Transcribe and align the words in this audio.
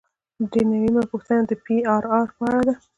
درې 0.51 0.61
نوي 0.71 0.87
یمه 0.91 1.03
پوښتنه 1.11 1.41
د 1.49 1.51
پی 1.63 1.75
آر 1.95 2.03
آر 2.19 2.27
په 2.37 2.43
اړه 2.53 2.61
ده. 2.67 2.73